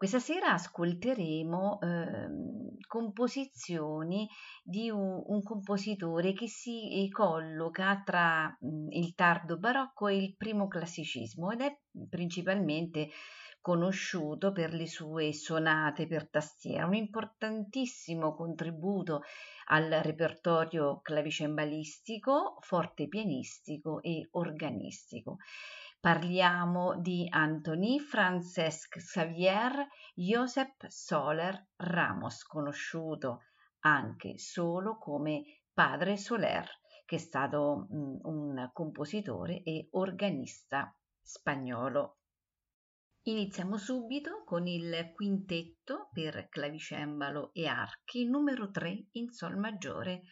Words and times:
Questa 0.00 0.18
sera 0.18 0.52
ascolteremo 0.52 1.78
eh, 1.78 2.86
composizioni 2.86 4.26
di 4.64 4.88
un, 4.88 5.22
un, 5.26 5.42
compositore 5.42 6.32
che 6.32 6.48
si 6.48 7.06
colloca 7.12 8.00
tra 8.02 8.48
mh, 8.48 8.92
il 8.92 9.14
tardo 9.14 9.58
barocco 9.58 10.08
e 10.08 10.16
il 10.16 10.36
primo 10.38 10.68
classicismo 10.68 11.50
ed 11.50 11.60
è 11.60 11.78
principalmente 12.08 13.10
conosciuto 13.60 14.52
per 14.52 14.72
le 14.72 14.86
sue 14.86 15.34
sonate 15.34 16.06
per 16.06 16.30
tastiera, 16.30 16.86
un 16.86 16.94
importantissimo 16.94 18.34
contributo 18.34 19.20
al 19.66 19.90
repertorio 20.02 21.00
clavicembalistico, 21.02 22.56
forte 22.60 23.06
pianistico 23.06 24.00
e 24.00 24.28
organistico. 24.30 25.36
Parliamo 26.00 26.98
di 26.98 27.26
Anthony 27.28 27.98
Francesc 27.98 28.96
Xavier 28.96 29.86
Josep 30.14 30.86
Soler 30.86 31.72
Ramos, 31.76 32.42
conosciuto 32.44 33.42
anche 33.80 34.38
solo 34.38 34.96
come 34.96 35.42
Padre 35.74 36.16
Soler, 36.16 36.66
che 37.04 37.16
è 37.16 37.18
stato 37.18 37.86
mm, 37.92 38.16
un 38.22 38.70
compositore 38.72 39.62
e 39.62 39.88
organista 39.90 40.90
spagnolo. 41.20 42.20
Iniziamo 43.24 43.76
subito 43.76 44.42
con 44.46 44.66
il 44.66 45.12
quintetto 45.12 46.08
per 46.14 46.48
clavicembalo 46.48 47.50
e 47.52 47.66
archi 47.66 48.24
numero 48.24 48.70
3 48.70 49.08
in 49.12 49.30
Sol 49.32 49.58
maggiore 49.58 50.22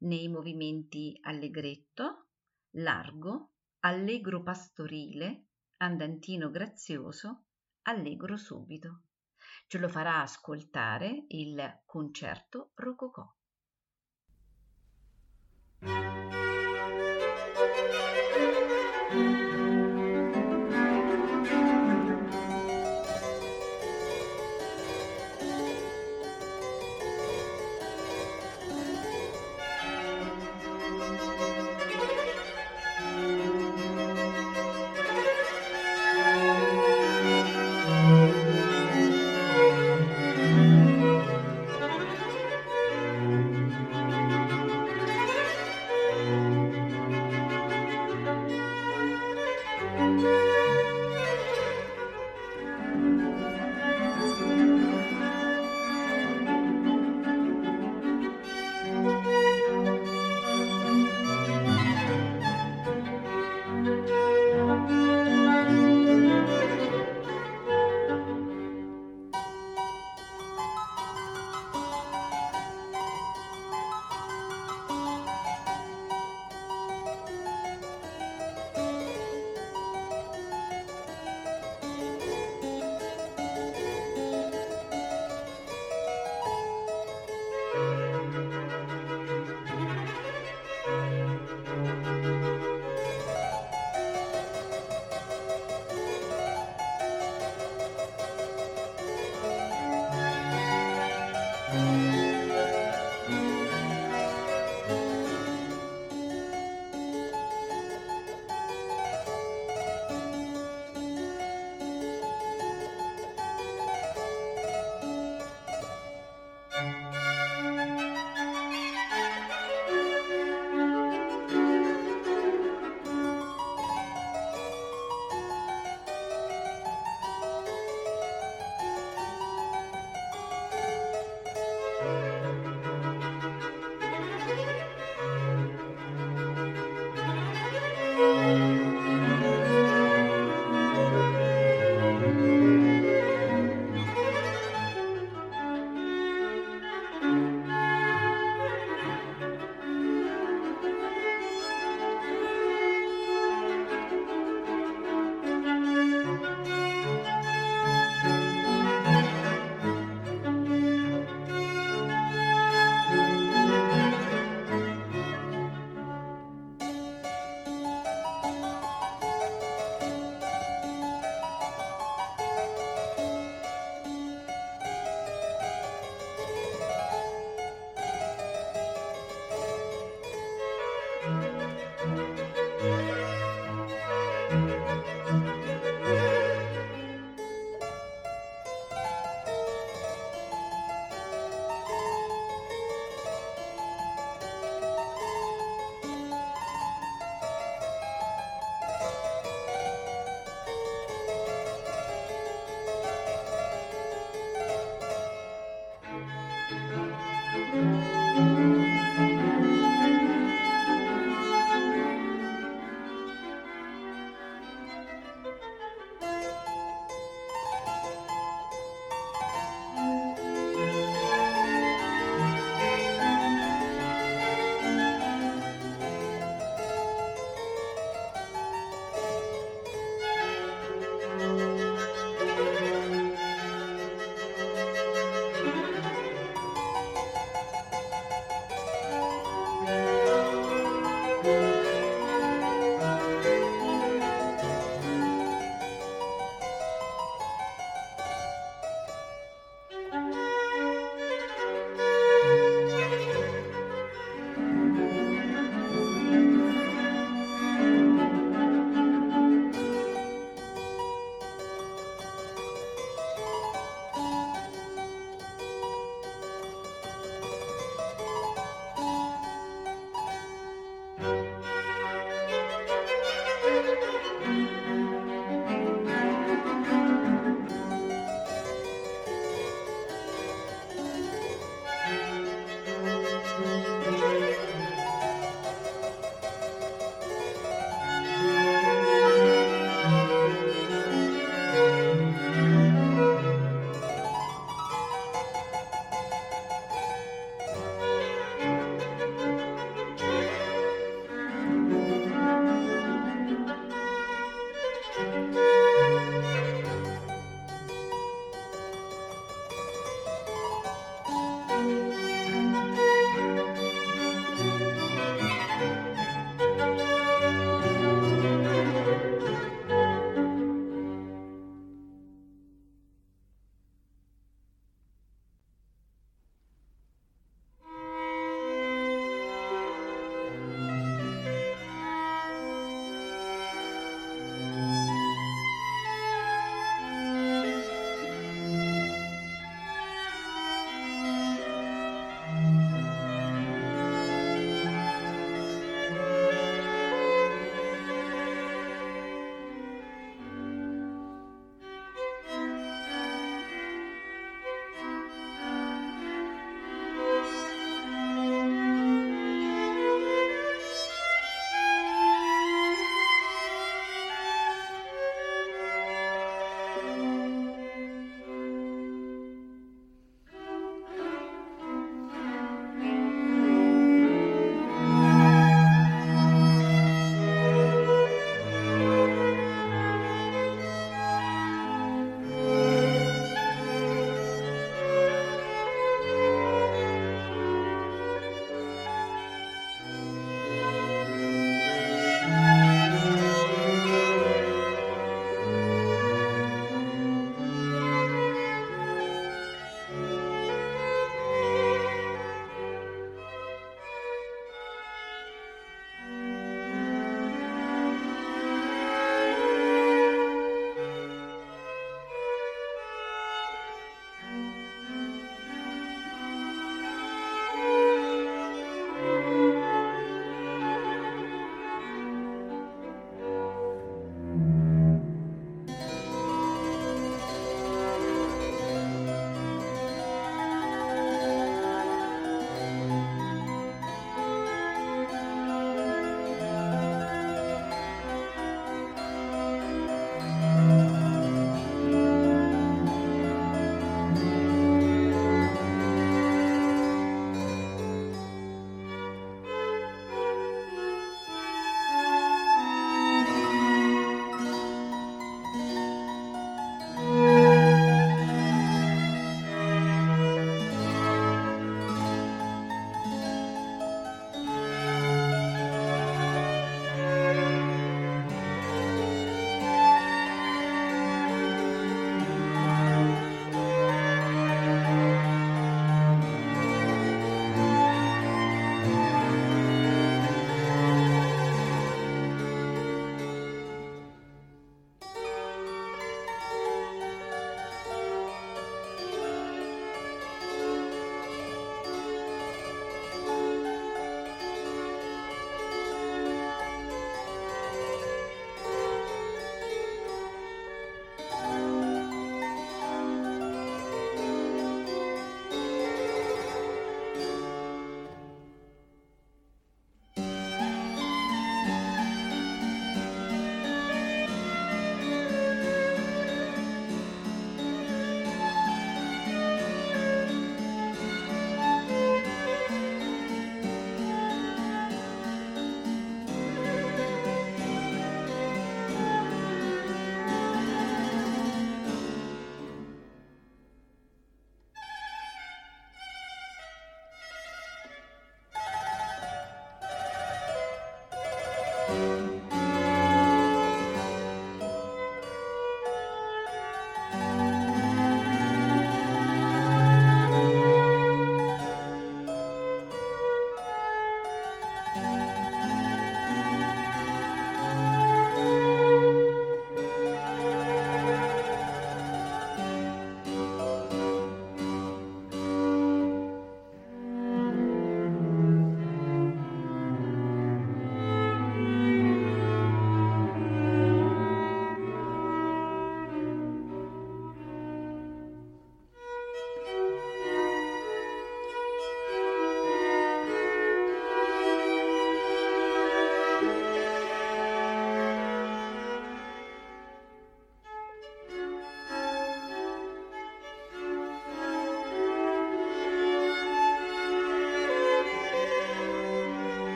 nei 0.00 0.28
movimenti 0.28 1.18
allegretto, 1.22 2.26
largo, 2.72 3.53
allegro 3.84 4.42
pastorile, 4.42 5.48
andantino 5.78 6.50
grazioso, 6.50 7.44
allegro 7.82 8.38
subito. 8.38 9.02
Ce 9.66 9.78
lo 9.78 9.88
farà 9.88 10.22
ascoltare 10.22 11.26
il 11.28 11.82
concerto 11.84 12.70
rococò. 12.76 13.30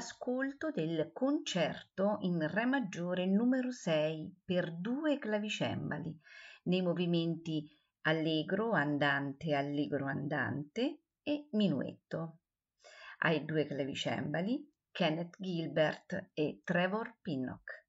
All'ascolto 0.00 0.70
del 0.70 1.10
concerto 1.12 2.16
in 2.20 2.48
Re 2.48 2.64
maggiore 2.64 3.26
numero 3.26 3.70
6 3.70 4.40
per 4.46 4.72
due 4.72 5.18
clavicembali, 5.18 6.18
nei 6.64 6.80
movimenti 6.80 7.68
allegro, 8.06 8.72
andante, 8.72 9.54
allegro, 9.54 10.06
andante 10.06 11.02
e 11.22 11.48
minuetto. 11.52 12.38
Ai 13.18 13.44
due 13.44 13.66
clavicembali 13.66 14.72
Kenneth 14.90 15.36
Gilbert 15.38 16.30
e 16.32 16.62
Trevor 16.64 17.18
Pinnock. 17.20 17.88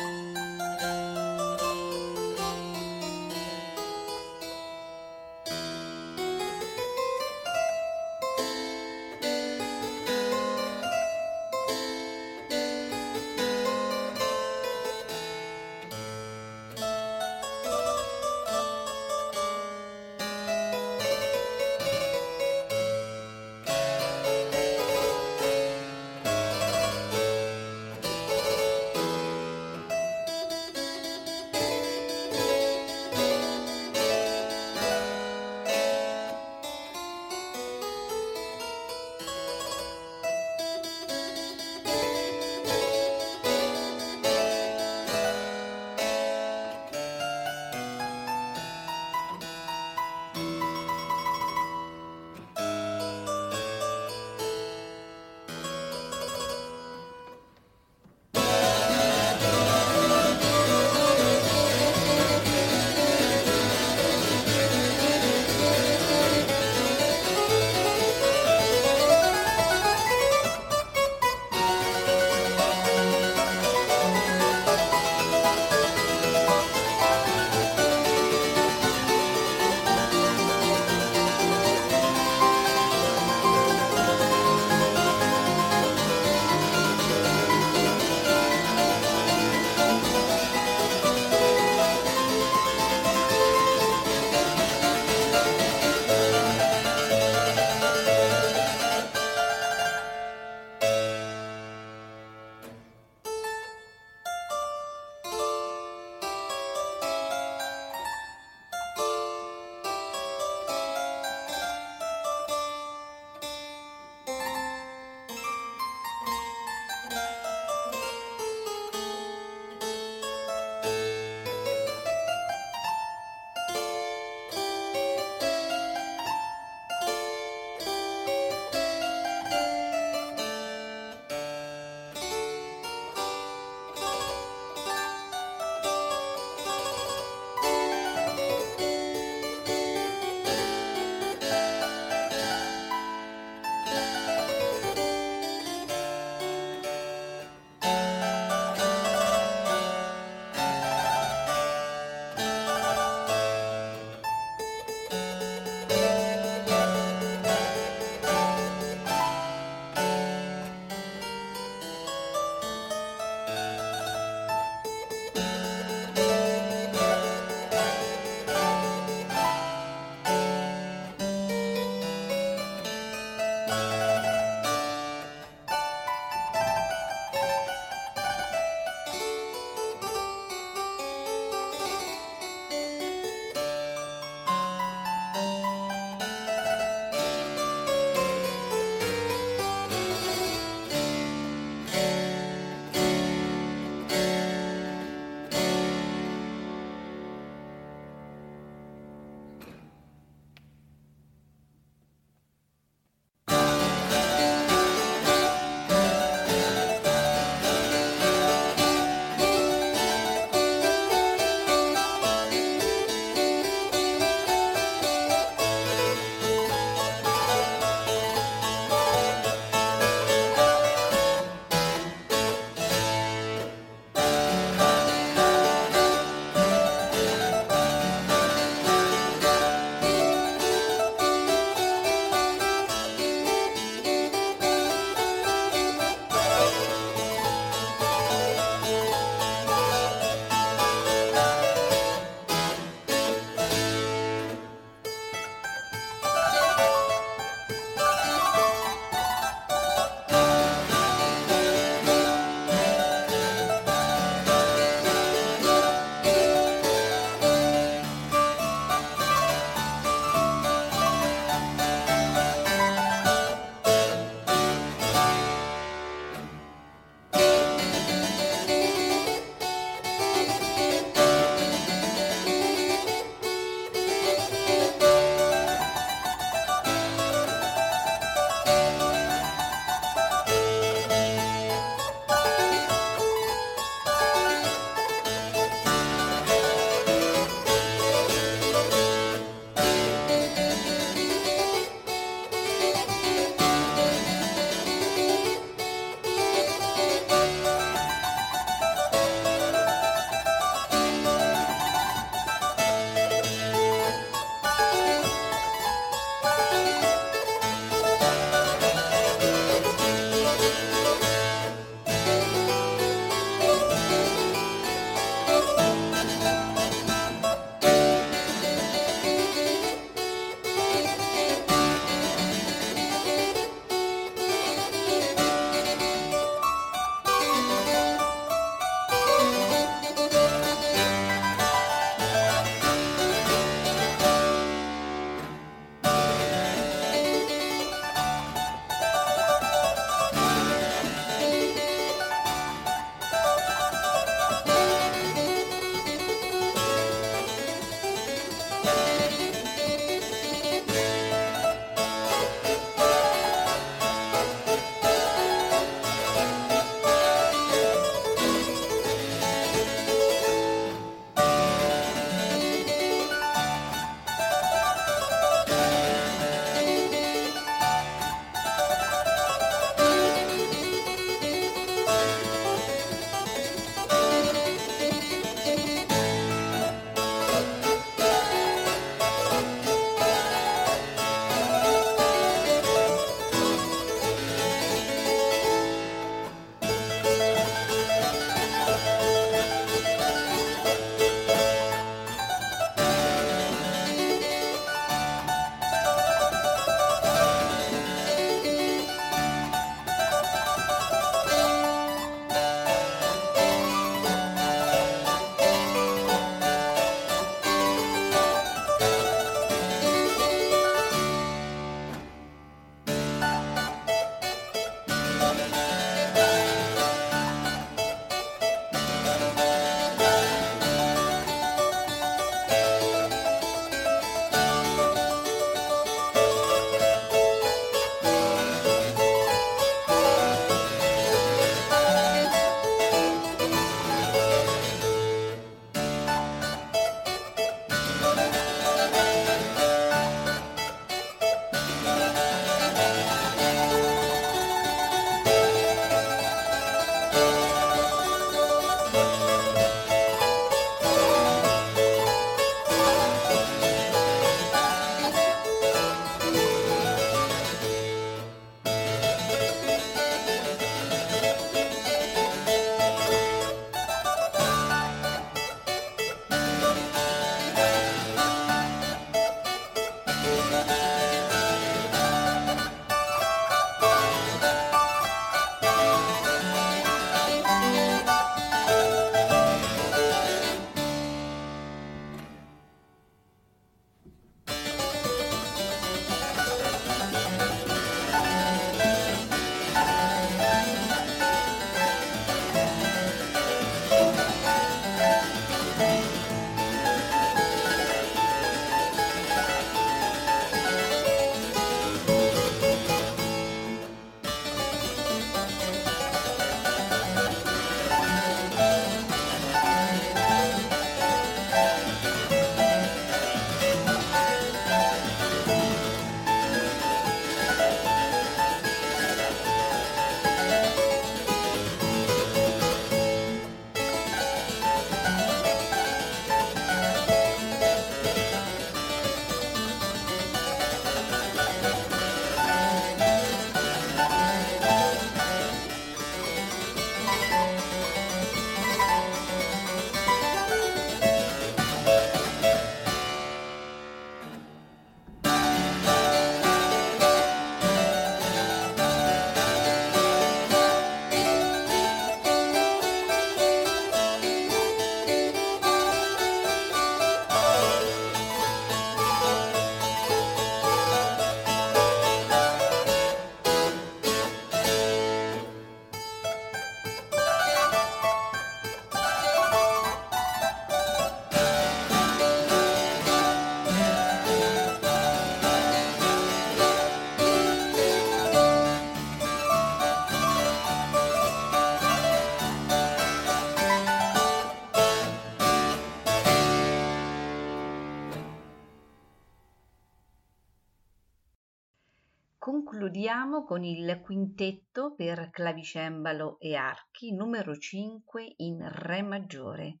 Con 593.70 593.84
il 593.84 594.20
quintetto 594.20 595.14
per 595.14 595.50
clavicembalo 595.50 596.58
e 596.58 596.74
archi 596.74 597.32
numero 597.32 597.78
5 597.78 598.54
in 598.56 598.84
Re 598.84 599.22
maggiore, 599.22 600.00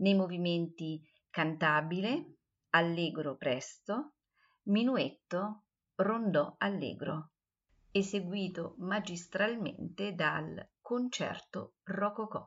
nei 0.00 0.14
movimenti 0.14 1.00
cantabile, 1.30 2.34
allegro 2.74 3.38
presto, 3.38 4.12
minuetto, 4.64 5.62
rondò 5.94 6.54
allegro, 6.58 7.30
eseguito 7.90 8.74
magistralmente 8.76 10.14
dal 10.14 10.68
Concerto 10.78 11.76
Rococò. 11.84 12.46